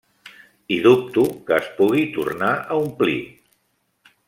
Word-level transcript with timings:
I 0.77 0.79
dubto 0.85 1.25
que 1.51 1.59
es 1.59 1.69
pugui 1.81 2.07
tornar 2.17 2.51
a 2.61 2.81
omplir. 2.87 3.21